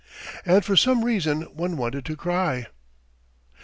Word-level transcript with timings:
And 0.47 0.65
for 0.65 0.75
some 0.75 1.05
reason 1.05 1.43
one 1.43 1.77
wanted 1.77 2.05
to 2.05 2.15
cry. 2.15 2.65